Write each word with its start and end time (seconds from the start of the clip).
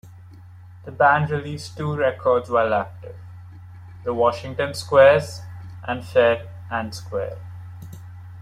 The 0.83 0.91
band 0.91 1.29
released 1.29 1.77
two 1.77 1.95
records 1.95 2.49
while 2.49 2.73
active; 2.73 3.15
"The 4.03 4.15
Washington 4.15 4.73
Squares" 4.73 5.41
and 5.87 6.03
"Fair 6.03 6.47
and 6.71 6.95
Square". 6.95 7.37